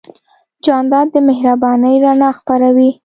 [0.65, 2.89] جانداد د مهربانۍ رڼا خپروي.